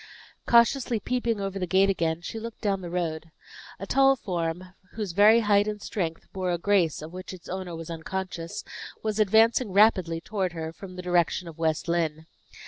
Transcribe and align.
Cautiously 0.47 0.99
peeping 0.99 1.39
over 1.39 1.59
the 1.59 1.67
gate 1.67 1.91
again, 1.91 2.21
she 2.21 2.39
looked 2.39 2.59
down 2.61 2.81
the 2.81 2.89
road. 2.89 3.29
A 3.79 3.85
tall 3.85 4.15
form, 4.15 4.73
whose 4.93 5.11
very 5.11 5.41
height 5.41 5.67
and 5.67 5.79
strength 5.79 6.25
bore 6.33 6.51
a 6.51 6.57
grace 6.57 7.03
of 7.03 7.13
which 7.13 7.33
its 7.33 7.47
owner 7.47 7.75
was 7.75 7.91
unconscious, 7.91 8.63
was 9.03 9.19
advancing 9.19 9.71
rapidly 9.71 10.19
toward 10.19 10.53
her 10.53 10.73
from 10.73 10.95
the 10.95 11.03
direction 11.03 11.47
of 11.47 11.59
West 11.59 11.87
Lynne. 11.87 12.25